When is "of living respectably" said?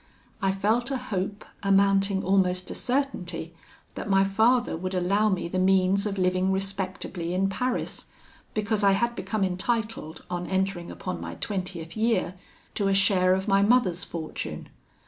6.07-7.35